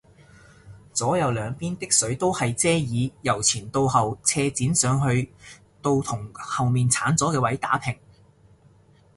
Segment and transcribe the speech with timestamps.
[0.95, 5.31] 左右兩邊的水都係遮耳，由前到後斜剪上去
[5.79, 7.95] 到同後面剷咗嘅位打平